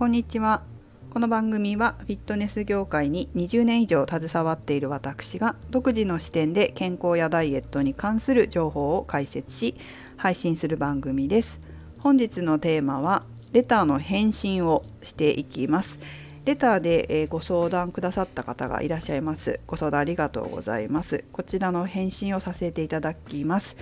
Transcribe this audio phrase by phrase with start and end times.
[0.00, 0.62] こんにちは。
[1.10, 9.74] この番組はフィットネス業界に20年以上携わっている私が独自の視点で健康やダイエットに関する情報を解説し
[10.16, 11.60] 配信する番組です。
[11.98, 15.98] 本日のテーマはレターの返信をしていきます。
[16.46, 19.60] レターでご相談くださった方がいらっしゃいます。
[19.66, 21.24] ご相談ありがとうございます。
[21.30, 23.76] こちらの返信をさせていただきます。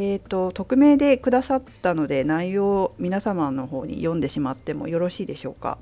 [0.00, 5.76] えーと、匿名でくださったので内容を皆様の方に読んでしまってもよろしいでしょうか。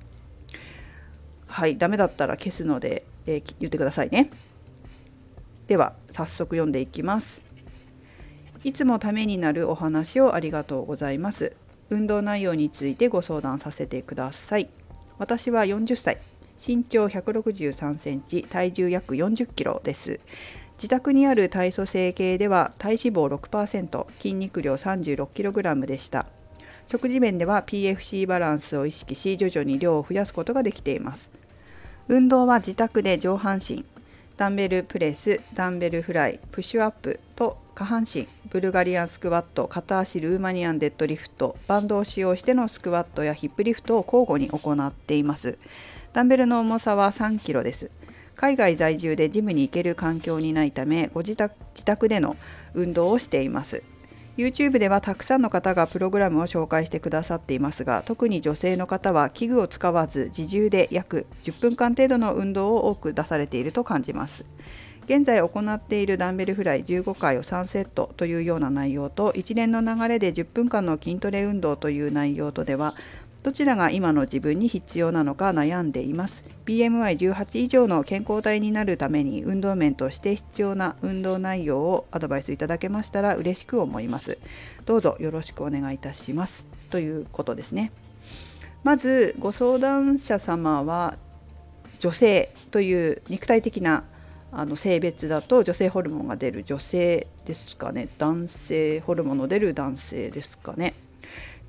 [1.47, 4.31] はいダメだったら消すので、えー、言ってくださいね。
[5.67, 7.43] では早速読んでいきます。
[8.65, 11.55] いつもためになるお話をありがとうございます。
[11.91, 14.71] 運動内容についてご相談させてください。
[15.19, 16.17] 私は40歳。
[16.59, 20.21] 身長163センチ体重約40キロです。
[20.77, 26.27] 自宅にある体組成計では体脂肪6%筋肉量 36kg でした。
[26.87, 31.31] 食事面では PFC バランスを意識し徐々に量を増やすことができています。
[32.09, 33.85] 運動は自宅で上半身
[34.37, 45.59] ダンベルプレスダンベルフライプッシュアップと下半身ブルガリアンスクワット片足ルーマニアンデッドリフトバンドを使用してのスクワットやヒップリフトを交互に行っています。
[46.13, 47.91] ダンベルの重さは 3kg です。
[48.37, 52.37] 海外在住でジムに行ける環境にないためご自宅自宅での
[52.75, 53.83] 運動をしています。
[54.37, 64.45] YouTube ではたくさんの方がプログラムを紹介してくださっていますが特に女性の方は器具を使わず自重で約10分間程度の運動を多く出されていると感じます。
[65.07, 72.97] 現在行っているダンベルフライ15回を3セットというような内容と一連の流れで10分間の筋トレ運動という内容とでは
[73.47, 76.45] どちらが今の自分に必要なのか悩んでいます。
[76.65, 84.39] BMI18 以上の健康体になるために運動面として必要な運動内容をアドバイスいただけましたら嬉しく思います。
[84.85, 86.67] どうぞよろしくお願いいたします。
[86.91, 87.93] ということですね。
[88.83, 91.17] まずご相談者様は
[92.01, 94.03] 女性という肉体的な
[94.51, 98.09] あの性別だと女性ホルモンが出る女性ですかね。
[98.19, 100.95] 男性ホルモンの出る男性ですかね。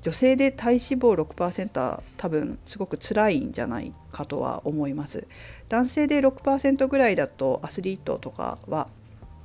[0.02, 5.26] 女性で体脂肪6%は多分すごく辛いんじゃないかとは思います。
[5.68, 8.88] 男性で6%ぐらいだとアスリートとかは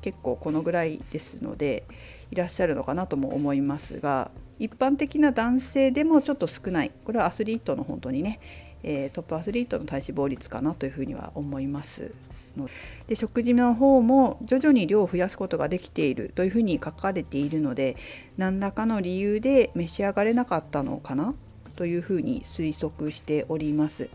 [0.01, 1.83] 結構このぐらいですので
[2.31, 6.91] いらっしゃるのかなとも思いますが一般的な男性でもちょっと少ない。
[7.03, 8.39] これはアスリートの本当にね、
[8.83, 12.13] えー、トップアスリートの体脂肪率かなというふうには思います。
[12.57, 12.69] の
[13.07, 17.97] で食事の方も徐々に量を増やすことができているというふうに書かれているので
[18.37, 21.33] 何らかの理由で召し上がれなかったのかな？
[21.75, 24.09] というふうに推測しております。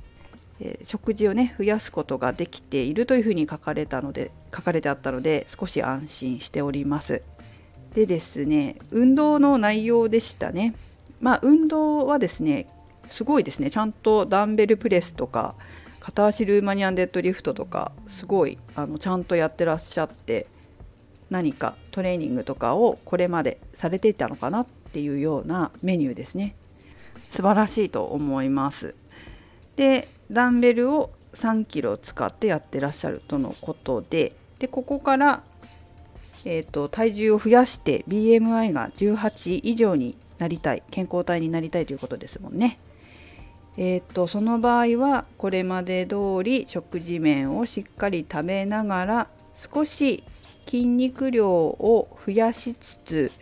[0.84, 7.22] 食事をね増やすことができているというふうに書かれたので書かれてあったので少し安心しております。
[7.94, 10.75] でですね運動の内容でしたね。
[11.21, 12.66] まあ運動はですね
[13.09, 15.54] すごいですねちゃんとダンベルプレスとか
[16.09, 20.47] 片足ルーマニアンデッドリフトとかすごいあのちゃんとやってらっしゃって
[21.29, 26.55] 何かトレーニングとかをこれまでされていたのかなっていうようなメニューですね。
[27.29, 28.95] 素晴らしいと思います。
[29.77, 35.43] でダンベルを3キロ使ってやってらっしゃるとのことででここから、
[36.47, 42.79] えーと体重を増やして BMI が18以上になりたい健康体になりたいということですもんね。
[43.81, 50.25] えー、とその場合はこれまで通り食事面をしっかり食べながら少し
[50.66, 53.33] 筋肉量を増やしつつ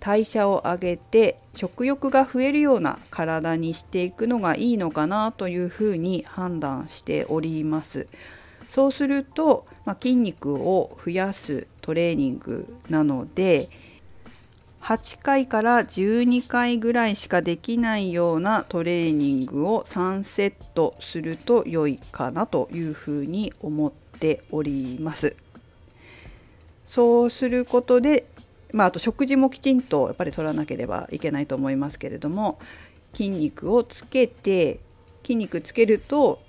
[0.00, 8.08] 代謝を上げて食欲が増えるような体にしていくのがいいのかなというふうに判断しております。
[8.68, 13.70] そうすると、まあ、筋肉を増やすトレーニングなので、
[14.84, 25.36] 8回から12回ぐらいしかできないようなトレーニングを3セットすると良いかなというふうに思っております。
[26.86, 28.26] そうすることで、
[28.74, 32.58] まあ、あと食事もきちんとやっぱり取らなければいけないと思いますけれども
[33.14, 34.80] 筋肉をつけて
[35.22, 36.42] 筋肉つけると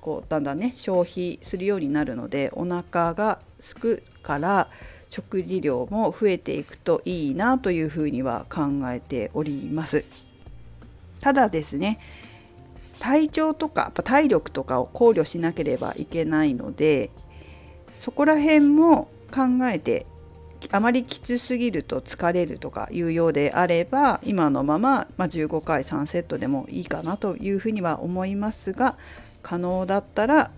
[0.00, 4.68] こうだんだんね消費するようになるのでお腹がすくから
[5.12, 10.06] 食事量も増えていくといいなというふうには考えております。
[11.20, 11.98] ただですね
[12.98, 17.10] 体調とか体力とかを考慮しなければいけないので
[18.00, 20.06] そこら辺も考えて
[20.70, 28.96] あまりきつすぎると疲れるとかいうようであれば今のまま、ま15回3セットでもいいかなというふうには思いますが
[29.42, 30.50] 可能だったら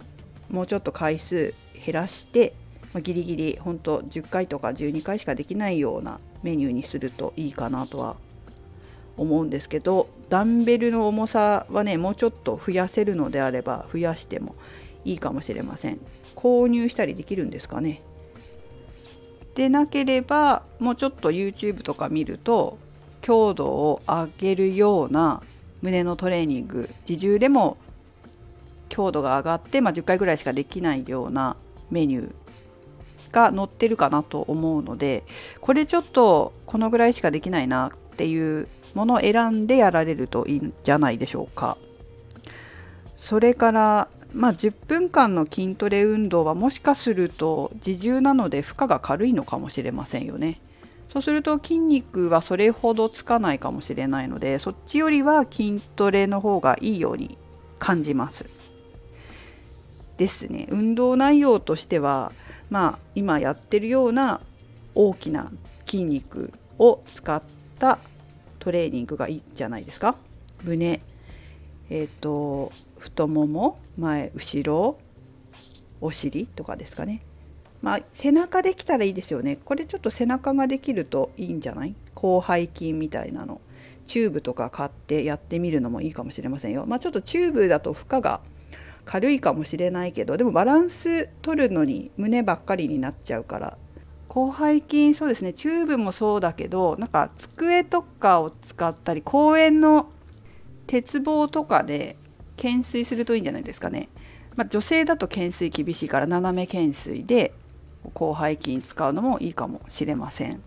[0.48, 1.54] もうちょっと回数
[1.84, 2.54] 減らして
[2.94, 8.16] まあ、ギリギリ本当10回とか12回しかできないようなメニューにするといいかなとは
[9.16, 14.54] 思うんですけどダンベルの重さはねもうちょっと増やせるのであれば増やしても
[15.04, 15.98] いいかもしれません。
[16.36, 18.00] 購入したりできるんですかね。
[19.54, 22.78] でなければもうちょっと YouTube とか見ると
[23.22, 25.42] 強度を上げるような
[25.82, 27.76] 胸のトレーニング自重でも
[28.88, 31.56] 強度が上がって、まあ、10回ぐらいしかできないような
[31.90, 32.43] メニュー
[33.34, 35.24] が載ってるかなと思うので
[35.60, 41.76] これちょっとこのぐらいしかできないなっていうものを選んでやられるといいんじゃないでしょうか。
[43.16, 50.60] それからまあ、10分間の筋トレ運動はもしかすると自重なので負荷が軽いのかもしれませんよね。
[51.08, 57.38] そうすると筋肉はそれほどつかないかもしれないのでそっちよりは筋トレの方がいいように
[57.78, 58.46] 感じます。
[60.16, 62.32] ですね運動内容としては
[62.70, 64.40] まあ今やってるような
[64.94, 65.50] 大きな
[65.86, 67.42] 筋肉を使っ
[67.78, 67.98] た
[68.58, 70.16] トレーニングがいいんじゃないですか。
[70.62, 71.00] 胸
[71.90, 74.98] えっ、ー、と太もも前後ろ
[76.00, 77.22] お尻とかですかね。
[77.82, 79.56] まあ背中できたらいいですよね。
[79.56, 81.94] これちょっと背中ができるといいんじゃない？
[82.16, 83.60] 広背筋みたいなの。
[84.06, 86.84] チューブとか買ってやってみるのもいいかもしれませんよ。
[86.86, 88.40] まあちょっとチューブだと負荷が
[89.04, 93.78] 軽いかもしれないけどでもバランス取るのに胸ばっかりになっちゃうから。
[94.32, 95.52] 広背筋そうですね。
[95.52, 100.10] チューブもそうだけどなんか机とかを使ったり公園の
[100.88, 102.16] 鉄棒とかで
[102.56, 104.08] 懸垂するといいんじゃないですかね、
[104.56, 107.54] まあ、女性だと懸垂厳しいから斜め懸垂で
[108.12, 110.62] 広背筋使うのもいいかもしれません。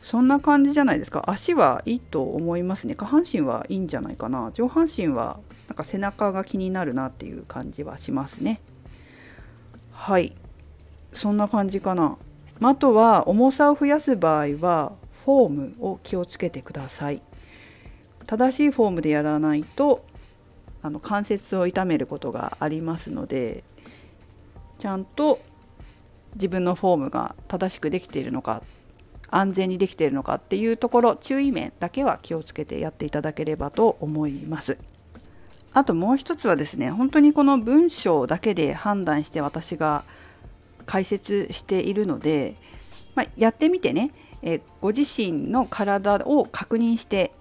[0.00, 1.24] そんな感じじゃないですか。
[1.28, 2.94] 足はいいと思いますね。
[2.94, 4.50] 下半身はいいんじゃないかな。
[4.52, 5.38] 上半身は
[5.72, 8.60] なんか背中が気になるなっていう感じはしますね。
[9.90, 10.36] はい。
[11.14, 12.18] そんな感じかな。
[12.60, 14.92] あとは重さを増やす場合は
[15.24, 17.22] フォームを気をつけてください。
[18.26, 20.04] 正しいフォームでやらないと
[20.82, 23.64] あの関節を痛めることがありますので
[24.76, 25.40] ちゃんと
[26.34, 28.62] 自分のフォームが正しくできているのか
[29.30, 34.78] 安全にできているのかっていうところ注意面だけは気をつけてやっていただければと思います。
[35.74, 40.04] あともう一つはですね本当にこの文章だけで判断して私が
[40.86, 42.56] 解説しているので、
[43.14, 44.10] まあ、やってみてね、
[44.42, 47.32] えご自身の体を確認して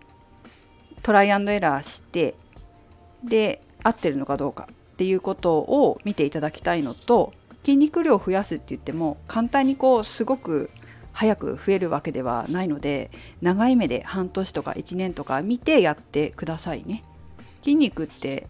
[1.01, 2.35] トライアンドエラーして
[3.23, 7.33] で合ってるのかどうかっていうことを見ていただきたいのと
[7.63, 10.69] 筋肉量を増やすって言っても簡単にこうすごく
[11.11, 13.11] 早く増えるわけではないので
[13.41, 17.03] 長い目で半年とか1年とか見てやってくださいね。
[17.61, 18.47] 筋肉って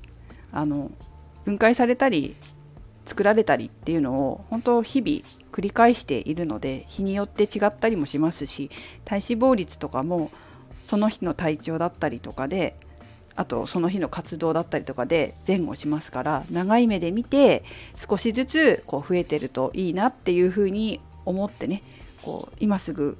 [0.51, 0.91] あの
[1.45, 2.35] 分解されたり
[3.05, 8.69] 作られたりっていうのを本当日々繰り返しているので日によって違ったりもしますし
[9.05, 10.31] 体脂肪率とかも
[10.87, 12.75] その日の体調だったりとかで
[13.35, 17.63] あとその日の活動だったりとかで前後しますから長い目で見て
[17.95, 21.83] 少しずつこう増えてるといいなっていうふうに思ってね
[22.21, 23.17] こう今すぐ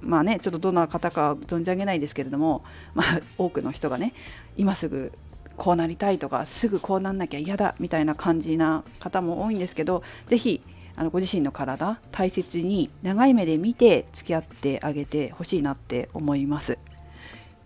[0.00, 2.64] まあねちょっとどんな方か存じ上げないですけれども、
[2.94, 4.14] まあ、 多くの人がね
[4.56, 5.12] 今すぐ
[5.56, 10.62] こうなりたいとかすぐこうなんなきゃ嫌だみたいな感じな方も多いんですけど是非
[10.96, 16.78] あのご自身の体大切に長い目で見て付き合ってあげてほしいなって思います。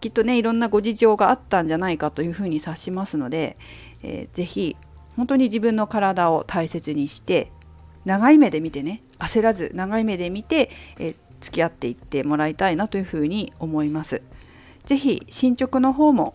[0.01, 3.57] きっとねいろんなご事情があったんじゃないかというふうに察しますので、
[4.03, 4.77] えー、ぜひ
[5.17, 7.51] 本当に自分の体を大切にして
[8.05, 14.23] 長い目で見てね焦らず長い目で見て、えー、付き合っていってもらいたいなというふうに思います。
[14.87, 16.35] ぜひ進捗の方も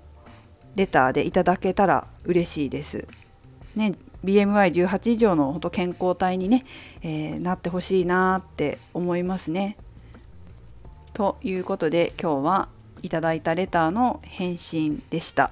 [0.75, 3.07] レターでいただけたら嬉しいです。
[3.75, 6.65] ね、BMI18 以上の本当健康体にね、
[7.01, 9.77] えー、なってほしいなって思いますね。
[11.13, 12.69] ということで今日は
[13.01, 15.51] いただいたレターの返信でした。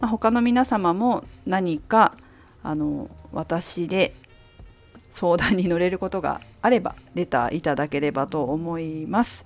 [0.00, 2.14] まあ、他の皆様も何か
[2.62, 4.14] あの私で
[5.10, 9.44] 相談に乗れることがあればレターいただければと思います。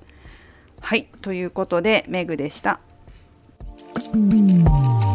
[0.81, 2.81] はいということでメグでした。
[4.13, 5.14] うん